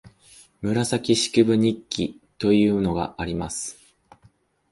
[0.63, 3.77] 「紫式部日記」というのがあります